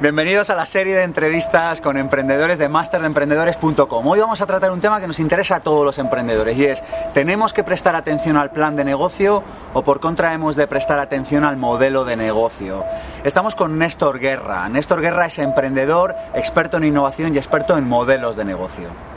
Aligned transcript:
Bienvenidos 0.00 0.50
a 0.50 0.56
la 0.56 0.66
serie 0.66 0.96
de 0.96 1.04
entrevistas 1.04 1.80
con 1.80 1.96
emprendedores 1.96 2.58
de 2.58 2.68
masterdeemprendedores.com. 2.68 4.06
Hoy 4.06 4.18
vamos 4.18 4.40
a 4.40 4.46
tratar 4.46 4.72
un 4.72 4.80
tema 4.80 5.00
que 5.00 5.06
nos 5.06 5.20
interesa 5.20 5.56
a 5.56 5.60
todos 5.60 5.84
los 5.84 5.98
emprendedores 5.98 6.58
y 6.58 6.64
es, 6.64 6.82
¿tenemos 7.14 7.52
que 7.52 7.62
prestar 7.62 7.94
atención 7.94 8.36
al 8.36 8.50
plan 8.50 8.74
de 8.74 8.84
negocio 8.84 9.44
o 9.72 9.82
por 9.84 10.00
contra 10.00 10.34
hemos 10.34 10.56
de 10.56 10.66
prestar 10.66 10.98
atención 10.98 11.44
al 11.44 11.56
modelo 11.56 12.04
de 12.04 12.16
negocio? 12.16 12.84
Estamos 13.22 13.54
con 13.54 13.78
Néstor 13.78 14.18
Guerra. 14.18 14.68
Néstor 14.68 15.00
Guerra 15.00 15.26
es 15.26 15.38
emprendedor, 15.38 16.16
experto 16.34 16.78
en 16.78 16.84
innovación 16.84 17.32
y 17.32 17.38
experto 17.38 17.78
en 17.78 17.88
modelos 17.88 18.34
de 18.34 18.44
negocio. 18.44 19.13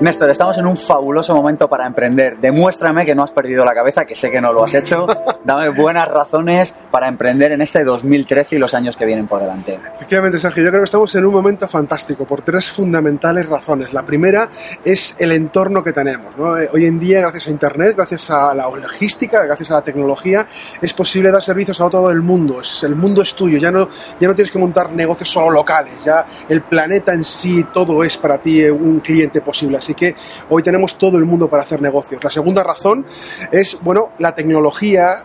Néstor, 0.00 0.30
estamos 0.30 0.56
en 0.56 0.66
un 0.66 0.78
fabuloso 0.78 1.34
momento 1.34 1.68
para 1.68 1.86
emprender. 1.86 2.38
Demuéstrame 2.38 3.04
que 3.04 3.14
no 3.14 3.22
has 3.22 3.30
perdido 3.30 3.66
la 3.66 3.74
cabeza, 3.74 4.06
que 4.06 4.16
sé 4.16 4.30
que 4.30 4.40
no 4.40 4.50
lo 4.50 4.64
has 4.64 4.72
hecho. 4.72 5.06
Dame 5.44 5.68
buenas 5.68 6.08
razones 6.08 6.74
para 6.90 7.06
emprender 7.06 7.52
en 7.52 7.60
este 7.60 7.84
2013 7.84 8.56
y 8.56 8.58
los 8.58 8.72
años 8.72 8.96
que 8.96 9.04
vienen 9.04 9.26
por 9.26 9.40
delante. 9.40 9.78
Efectivamente, 9.94 10.38
Sergio, 10.38 10.64
yo 10.64 10.70
creo 10.70 10.80
que 10.80 10.86
estamos 10.86 11.14
en 11.14 11.26
un 11.26 11.34
momento 11.34 11.68
fantástico 11.68 12.24
por 12.24 12.40
tres 12.40 12.70
fundamentales 12.70 13.46
razones. 13.46 13.92
La 13.92 14.04
primera 14.04 14.48
es 14.82 15.14
el 15.18 15.32
entorno 15.32 15.84
que 15.84 15.92
tenemos. 15.92 16.34
Eh, 16.34 16.68
hoy 16.72 16.86
en 16.86 16.98
día, 16.98 17.20
gracias 17.20 17.48
a 17.48 17.50
Internet, 17.50 17.94
gracias 17.94 18.30
a 18.30 18.54
la 18.54 18.68
logística, 18.68 19.44
gracias 19.44 19.70
a 19.70 19.74
la 19.74 19.82
tecnología, 19.82 20.46
es 20.80 20.94
posible 20.94 21.30
dar 21.30 21.42
servicios 21.42 21.78
a 21.80 21.90
todo 21.90 22.10
el 22.10 22.22
mundo. 22.22 22.62
el 22.82 22.96
mundo 22.96 23.20
es 23.20 23.34
tuyo, 23.34 23.58
ya 23.58 23.70
no, 23.70 23.88
ya 24.18 24.28
no 24.28 24.34
tienes 24.34 24.50
que 24.50 24.58
montar 24.58 24.90
negocios 24.92 25.28
solo 25.28 25.50
locales, 25.50 26.02
ya 26.04 26.24
el 26.48 26.62
planeta 26.62 27.12
en 27.12 27.22
sí, 27.22 27.66
todo 27.72 28.02
es 28.02 28.16
para 28.16 28.38
ti 28.38 28.62
eh, 28.62 28.70
un 28.70 29.00
cliente 29.00 29.42
posible. 29.42 29.73
Así 29.76 29.94
que 29.94 30.14
hoy 30.48 30.62
tenemos 30.62 30.96
todo 30.96 31.18
el 31.18 31.24
mundo 31.24 31.48
para 31.48 31.62
hacer 31.62 31.80
negocios. 31.80 32.22
La 32.22 32.30
segunda 32.30 32.62
razón 32.62 33.06
es, 33.50 33.78
bueno, 33.80 34.12
la 34.18 34.34
tecnología 34.34 35.24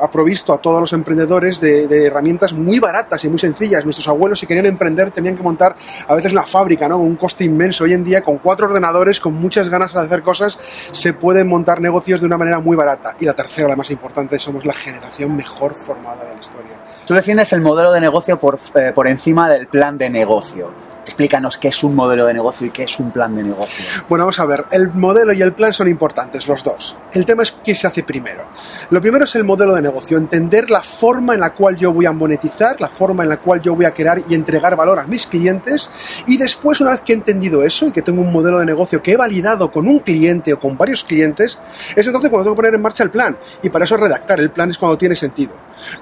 ha 0.00 0.10
provisto 0.10 0.52
a 0.52 0.58
todos 0.58 0.80
los 0.80 0.92
emprendedores 0.92 1.60
de, 1.60 2.06
herramientas 2.06 2.52
muy 2.52 2.78
baratas 2.78 3.24
y 3.24 3.28
muy 3.28 3.38
sencillas. 3.38 3.84
Nuestros 3.84 4.08
abuelos, 4.08 4.40
si 4.40 4.46
querían 4.46 4.66
emprender, 4.66 5.10
tenían 5.10 5.36
que 5.36 5.42
montar 5.42 5.76
a 6.06 6.14
veces 6.14 6.32
una 6.32 6.44
fábrica, 6.44 6.88
¿no? 6.88 6.98
Un 6.98 7.16
coste 7.16 7.44
inmenso. 7.44 7.84
Hoy 7.84 7.92
en 7.92 8.04
día, 8.04 8.22
con 8.22 8.38
cuatro 8.38 8.66
ordenadores, 8.66 9.20
con 9.20 9.34
muchas 9.34 9.68
ganas 9.68 9.92
de 9.92 10.00
hacer 10.00 10.22
cosas, 10.22 10.58
se 10.92 11.12
pueden 11.12 11.48
montar 11.48 11.80
negocios 11.80 12.20
de 12.20 12.26
una 12.26 12.38
manera 12.38 12.60
muy 12.60 12.76
barata. 12.76 13.16
Y 13.20 13.24
la 13.24 13.34
tercera, 13.34 13.68
la 13.68 13.76
más 13.76 13.90
importante, 13.90 14.38
somos 14.38 14.64
la 14.64 14.74
generación 14.74 15.36
mejor 15.36 15.74
formada 15.74 16.24
de 16.24 16.34
la 16.34 16.40
historia. 16.40 16.78
Tú 17.06 17.14
defiendes 17.14 17.52
el 17.52 17.60
modelo 17.60 17.92
de 17.92 18.00
negocio 18.00 18.38
por, 18.38 18.58
eh, 18.74 18.92
por 18.94 19.06
encima 19.06 19.48
del 19.48 19.66
plan 19.66 19.98
de 19.98 20.10
negocio. 20.10 20.89
Explícanos 21.02 21.56
qué 21.56 21.68
es 21.68 21.82
un 21.82 21.94
modelo 21.94 22.26
de 22.26 22.34
negocio 22.34 22.66
y 22.66 22.70
qué 22.70 22.82
es 22.84 22.98
un 22.98 23.10
plan 23.10 23.34
de 23.34 23.42
negocio. 23.42 23.84
Bueno, 24.08 24.24
vamos 24.24 24.38
a 24.38 24.46
ver, 24.46 24.66
el 24.70 24.92
modelo 24.92 25.32
y 25.32 25.42
el 25.42 25.52
plan 25.52 25.72
son 25.72 25.88
importantes, 25.88 26.46
los 26.46 26.62
dos. 26.62 26.96
El 27.12 27.24
tema 27.24 27.42
es 27.42 27.52
qué 27.52 27.74
se 27.74 27.86
hace 27.86 28.02
primero. 28.02 28.42
Lo 28.90 29.00
primero 29.00 29.24
es 29.24 29.34
el 29.34 29.44
modelo 29.44 29.74
de 29.74 29.82
negocio, 29.82 30.18
entender 30.18 30.70
la 30.70 30.82
forma 30.82 31.34
en 31.34 31.40
la 31.40 31.52
cual 31.52 31.76
yo 31.76 31.92
voy 31.92 32.06
a 32.06 32.12
monetizar, 32.12 32.80
la 32.80 32.88
forma 32.88 33.22
en 33.22 33.30
la 33.30 33.38
cual 33.38 33.60
yo 33.60 33.74
voy 33.74 33.86
a 33.86 33.94
crear 33.94 34.22
y 34.28 34.34
entregar 34.34 34.76
valor 34.76 34.98
a 34.98 35.04
mis 35.04 35.26
clientes 35.26 35.90
y 36.26 36.36
después, 36.36 36.80
una 36.80 36.90
vez 36.90 37.00
que 37.00 37.12
he 37.12 37.16
entendido 37.16 37.62
eso 37.62 37.86
y 37.86 37.92
que 37.92 38.02
tengo 38.02 38.20
un 38.20 38.32
modelo 38.32 38.58
de 38.58 38.66
negocio 38.66 39.02
que 39.02 39.12
he 39.12 39.16
validado 39.16 39.70
con 39.70 39.88
un 39.88 40.00
cliente 40.00 40.52
o 40.52 40.60
con 40.60 40.76
varios 40.76 41.04
clientes, 41.04 41.58
es 41.96 42.06
entonces 42.06 42.30
cuando 42.30 42.44
tengo 42.44 42.54
que 42.54 42.62
poner 42.62 42.74
en 42.74 42.82
marcha 42.82 43.04
el 43.04 43.10
plan. 43.10 43.36
Y 43.62 43.70
para 43.70 43.84
eso 43.84 43.96
redactar 43.96 44.40
el 44.40 44.50
plan 44.50 44.70
es 44.70 44.78
cuando 44.78 44.98
tiene 44.98 45.16
sentido. 45.16 45.52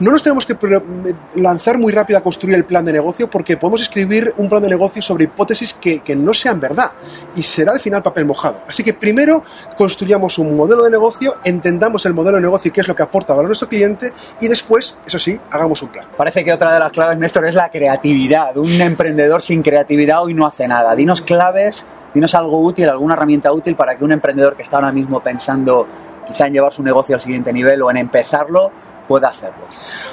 No 0.00 0.10
nos 0.10 0.22
tenemos 0.22 0.46
que 0.46 0.56
lanzar 1.36 1.78
muy 1.78 1.92
rápido 1.92 2.18
a 2.18 2.22
construir 2.22 2.56
el 2.56 2.64
plan 2.64 2.84
de 2.84 2.92
negocio 2.92 3.28
porque 3.28 3.56
podemos 3.56 3.82
escribir 3.82 4.32
un 4.36 4.48
plan 4.48 4.62
de 4.62 4.68
negocio 4.68 5.02
sobre 5.02 5.24
hipótesis 5.24 5.74
que, 5.74 6.02
no 6.16 6.34
sean 6.34 6.58
verdad 6.58 6.90
y 7.36 7.42
será 7.42 7.72
al 7.72 7.80
final 7.80 8.02
papel 8.02 8.24
mojado. 8.24 8.58
Así 8.68 8.82
que 8.82 8.94
primero 8.94 9.42
construyamos 9.76 10.38
un 10.38 10.56
modelo 10.56 10.84
de 10.84 10.90
negocio, 10.90 11.36
entendamos 11.44 12.04
el 12.06 12.14
modelo 12.14 12.36
de 12.36 12.42
negocio 12.42 12.70
y 12.70 12.72
qué 12.72 12.80
es 12.80 12.88
lo 12.88 12.96
que 12.96 13.02
aporta 13.02 13.34
valor 13.34 13.46
a 13.46 13.48
nuestro 13.48 13.68
cliente 13.68 14.12
y 14.40 14.48
después, 14.48 14.96
eso 15.06 15.18
sí, 15.18 15.38
hagamos 15.50 15.82
un 15.82 15.90
plan. 15.90 16.06
Parece 16.16 16.44
que 16.44 16.52
otra 16.52 16.72
de 16.74 16.80
las 16.80 16.92
claves, 16.92 17.18
Néstor, 17.18 17.46
es 17.46 17.54
la 17.54 17.70
creatividad. 17.70 18.56
Un 18.56 18.80
emprendedor 18.80 19.42
sin 19.42 19.62
creatividad 19.62 20.22
hoy 20.22 20.34
no 20.34 20.46
hace 20.46 20.66
nada. 20.66 20.94
Dinos 20.94 21.22
claves, 21.22 21.86
dinos 22.14 22.34
algo 22.34 22.60
útil, 22.60 22.88
alguna 22.88 23.14
herramienta 23.14 23.52
útil 23.52 23.76
para 23.76 23.96
que 23.96 24.04
un 24.04 24.12
emprendedor 24.12 24.56
que 24.56 24.62
está 24.62 24.76
ahora 24.76 24.92
mismo 24.92 25.20
pensando 25.20 25.86
quizá 26.26 26.46
en 26.46 26.52
llevar 26.52 26.72
su 26.72 26.82
negocio 26.82 27.14
al 27.14 27.20
siguiente 27.20 27.52
nivel 27.52 27.82
o 27.82 27.90
en 27.90 27.96
empezarlo, 27.96 28.70
pueda 29.08 29.28
hacerlo? 29.28 29.64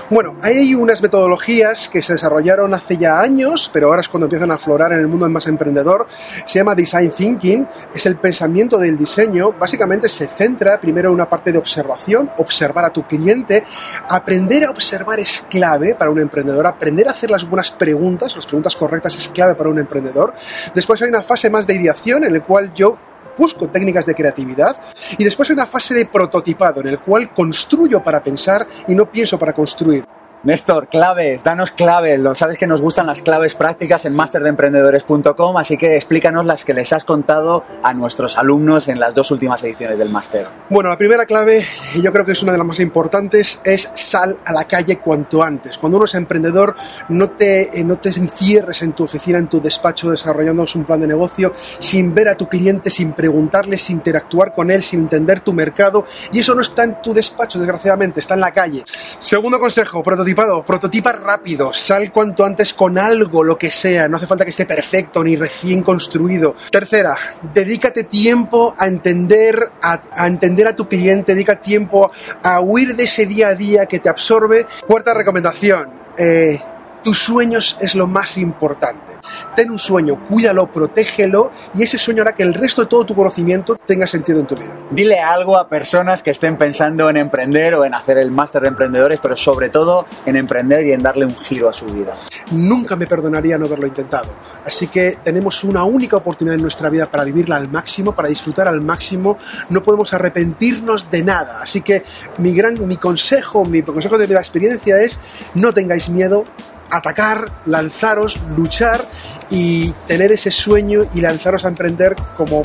Bueno, 0.10 0.38
hay 0.42 0.74
unas 0.74 1.02
metodologías 1.02 1.90
que 1.90 2.02
se 2.02 2.14
desarrollaron 2.14 2.74
hace 2.74 2.98
ya 2.98 3.20
años, 3.20 3.70
pero 3.72 3.88
ahora 3.88 4.02
es 4.02 4.10
cuando 4.10 4.26
empiezan 4.26 4.52
a 4.52 4.56
aflorar 4.56 4.94
en 4.94 5.00
el 5.00 5.08
mundo 5.08 5.30
más 5.30 5.46
emprendedor. 5.48 6.08
Se 6.46 6.60
llama 6.60 6.74
Design 6.74 7.12
Thinking, 7.12 7.68
es 7.94 8.06
el 8.06 8.18
pensamiento 8.18 8.78
del 8.78 8.98
diseño. 8.98 9.52
Básicamente 9.52 10.10
se 10.10 10.28
centra 10.28 10.80
primero 10.80 11.10
en 11.10 11.16
una 11.16 11.30
parte 11.30 11.52
de 11.52 11.58
observación, 11.58 12.32
observar 12.38 12.86
a 12.86 12.90
tu 12.90 13.06
cliente. 13.06 13.64
Aprender 14.10 14.64
a 14.64 14.72
observar 14.72 15.20
es 15.20 15.44
clave 15.50 15.96
para 15.96 16.10
un 16.12 16.20
emprendedor, 16.20 16.66
aprender 16.66 17.08
a 17.08 17.12
hacer 17.12 17.30
las 17.30 17.48
buenas 17.48 17.72
preguntas, 17.72 18.36
las 18.36 18.46
preguntas 18.46 18.76
correctas 18.76 19.16
es 19.16 19.30
clave 19.30 19.56
para 19.56 19.70
un 19.70 19.80
emprendedor. 19.80 20.34
Después 20.74 21.02
hay 21.02 21.10
una 21.10 21.22
fase 21.22 21.50
más 21.50 21.68
de 21.68 21.76
ideación 21.76 22.24
en 22.24 22.34
la 22.34 22.40
cual 22.40 22.74
yo 22.74 22.98
busco 23.38 23.68
técnicas 23.68 24.06
de 24.06 24.16
creatividad 24.16 24.82
y 25.18 25.24
después 25.24 25.50
una 25.50 25.66
fase 25.66 25.94
de 25.94 26.06
prototipado 26.06 26.82
en 26.82 26.88
el 26.88 27.00
cual 27.00 27.34
construyo 27.34 28.04
para 28.04 28.24
pensar 28.24 28.68
y 28.88 28.96
no 28.96 29.10
pienso 29.10 29.38
para 29.38 29.54
construir. 29.54 30.06
Néstor, 30.46 30.90
claves, 30.90 31.44
danos 31.44 31.72
claves. 31.72 32.20
Lo 32.20 32.36
sabes 32.36 32.60
que 32.60 32.68
nos 32.68 32.80
gustan 32.80 33.08
las 33.08 33.24
claves 33.24 33.56
prácticas 33.56 34.06
en 34.06 34.16
masterdeemprendedores.com, 34.16 35.58
así 35.58 35.76
que 35.76 35.96
explícanos 35.96 36.46
las 36.46 36.64
que 36.64 36.76
les 36.76 36.94
has 36.94 37.04
contado 37.04 37.64
a 37.82 37.96
nuestros 37.96 38.38
alumnos 38.38 38.88
en 38.88 39.00
las 39.00 39.16
dos 39.16 39.32
últimas 39.32 39.64
ediciones 39.64 39.98
del 39.98 40.10
máster. 40.10 40.46
Bueno, 40.70 40.92
la 40.92 41.00
primera 41.00 41.26
clave, 41.26 41.66
yo 42.00 42.14
creo 42.14 42.26
que 42.26 42.34
es 42.34 42.44
una 42.44 42.52
de 42.52 42.60
las 42.60 42.68
más 42.68 42.80
importantes, 42.80 43.60
es 43.64 43.90
sal 43.96 44.38
a 44.46 44.54
la 44.54 44.66
calle 44.66 45.00
cuanto 45.00 45.42
antes. 45.42 45.80
Cuando 45.80 45.98
uno 45.98 46.06
es 46.06 46.14
emprendedor, 46.14 46.76
no 47.10 47.32
te, 47.32 47.80
eh, 47.80 47.84
no 47.84 47.98
te 47.98 48.10
encierres 48.10 48.84
en 48.84 48.94
tu 48.94 49.06
oficina, 49.06 49.40
en 49.40 49.48
tu 49.48 49.60
despacho, 49.60 50.12
desarrollando 50.12 50.64
un 50.76 50.84
plan 50.84 51.02
de 51.02 51.08
negocio, 51.08 51.54
sin 51.80 52.14
ver 52.14 52.30
a 52.30 52.36
tu 52.36 52.48
cliente, 52.48 52.92
sin 52.92 53.14
preguntarle, 53.14 53.80
sin 53.80 53.98
interactuar 53.98 54.54
con 54.54 54.70
él, 54.70 54.84
sin 54.84 55.00
entender 55.00 55.40
tu 55.40 55.54
mercado. 55.54 56.06
Y 56.32 56.42
eso 56.42 56.54
no 56.54 56.62
está 56.62 56.84
en 56.84 57.02
tu 57.02 57.16
despacho, 57.16 57.58
desgraciadamente, 57.58 58.20
está 58.20 58.36
en 58.36 58.42
la 58.42 58.52
calle. 58.52 58.84
Segundo 59.18 59.60
consejo, 59.60 60.04
prototipo 60.36 60.66
prototipa 60.66 61.12
rápido, 61.14 61.74
sal 61.74 62.12
cuanto 62.12 62.44
antes 62.44 62.74
con 62.74 62.98
algo, 62.98 63.44
lo 63.44 63.58
que 63.58 63.72
sea, 63.72 64.08
no 64.08 64.18
hace 64.18 64.28
falta 64.28 64.44
que 64.44 64.52
esté 64.52 64.66
perfecto 64.66 65.24
ni 65.24 65.36
recién 65.36 65.82
construido. 65.82 66.56
Tercera, 66.70 67.16
dedícate 67.54 68.04
tiempo 68.04 68.76
a 68.78 68.88
entender 68.88 69.72
a, 69.82 70.28
entender 70.28 70.68
a 70.68 70.76
tu 70.76 70.88
cliente, 70.88 71.34
dedica 71.34 71.60
tiempo 71.60 72.12
a 72.44 72.60
huir 72.60 72.96
de 72.96 73.04
ese 73.06 73.26
día 73.26 73.50
a 73.50 73.56
día 73.56 73.86
que 73.86 74.00
te 74.00 74.10
absorbe. 74.10 74.66
Cuarta 74.86 75.14
recomendación, 75.14 75.90
eh, 76.18 76.60
tus 77.06 77.20
sueños 77.20 77.78
es 77.80 77.94
lo 77.94 78.08
más 78.08 78.36
importante 78.36 79.16
ten 79.56 79.72
un 79.72 79.80
sueño, 79.80 80.20
cuídalo, 80.28 80.68
protégelo 80.68 81.52
y 81.74 81.84
ese 81.84 81.98
sueño 81.98 82.22
hará 82.22 82.36
que 82.36 82.44
el 82.44 82.54
resto 82.54 82.84
de 82.84 82.88
todo 82.88 83.06
tu 83.06 83.16
conocimiento 83.16 83.76
tenga 83.76 84.08
sentido 84.08 84.40
en 84.40 84.46
tu 84.46 84.56
vida. 84.56 84.76
Dile 84.92 85.20
algo 85.20 85.58
a 85.58 85.68
personas 85.68 86.22
que 86.22 86.32
estén 86.32 86.58
pensando 86.58 87.10
en 87.10 87.18
emprender 87.18 87.76
o 87.76 87.86
en 87.86 87.94
hacer 87.94 88.18
el 88.18 88.32
máster 88.32 88.62
de 88.64 88.70
emprendedores, 88.70 89.20
pero 89.22 89.36
sobre 89.36 89.70
todo 89.70 90.06
en 90.26 90.36
emprender 90.36 90.86
y 90.86 90.92
en 90.92 91.02
darle 91.02 91.26
un 91.26 91.36
giro 91.36 91.70
a 91.70 91.74
su 91.74 91.86
vida. 91.86 92.16
Nunca 92.52 92.96
me 92.96 93.08
perdonaría 93.08 93.58
no 93.58 93.66
haberlo 93.66 93.88
intentado. 93.88 94.30
Así 94.66 94.88
que 94.88 95.18
tenemos 95.24 95.64
una 95.64 95.84
única 95.84 96.18
oportunidad 96.18 96.56
en 96.56 96.62
nuestra 96.62 96.90
vida 96.90 97.06
para 97.10 97.24
vivirla 97.24 97.56
al 97.56 97.70
máximo, 97.70 98.14
para 98.14 98.28
disfrutar 98.28 98.68
al 98.68 98.82
máximo. 98.82 99.38
No 99.70 99.82
podemos 99.82 100.14
arrepentirnos 100.14 101.10
de 101.10 101.24
nada. 101.24 101.60
Así 101.62 101.82
que 101.82 102.04
mi 102.38 102.54
gran 102.54 102.76
mi 102.86 102.98
consejo, 102.98 103.64
mi 103.64 103.82
consejo 103.82 104.18
de 104.18 104.28
la 104.28 104.42
experiencia 104.42 105.00
es 105.00 105.18
no 105.54 105.74
tengáis 105.74 106.10
miedo, 106.10 106.44
atacar, 106.90 107.50
lanzaros, 107.66 108.38
luchar 108.56 109.06
y 109.50 109.92
tener 110.08 110.32
ese 110.32 110.52
sueño 110.52 111.06
y 111.14 111.22
lanzaros 111.22 111.66
a 111.66 111.68
emprender 111.68 112.16
como, 112.38 112.64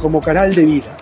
como, 0.00 0.20
canal 0.20 0.54
de 0.54 0.64
vida. 0.64 0.96